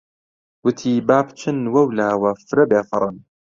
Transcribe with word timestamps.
وتی: 0.65 0.93
با 1.07 1.19
بچن 1.27 1.57
وەولاوە 1.73 2.31
فرە 2.45 2.63
بێفەڕن! 2.71 3.17